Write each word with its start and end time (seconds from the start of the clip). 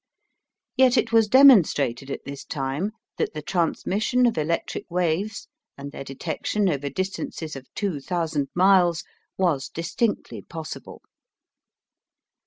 Yet 0.77 0.97
it 0.97 1.11
was 1.11 1.27
demonstrated 1.27 2.09
at 2.09 2.25
this 2.25 2.43
time 2.43 2.89
that 3.19 3.35
the 3.35 3.43
transmission 3.43 4.25
of 4.25 4.35
electric 4.35 4.89
waves 4.89 5.47
and 5.77 5.91
their 5.91 6.03
detection 6.03 6.67
over 6.69 6.89
distances 6.89 7.55
of 7.55 7.71
2000 7.75 8.47
miles 8.55 9.03
was 9.37 9.69
distinctly 9.69 10.41
possible. 10.41 11.03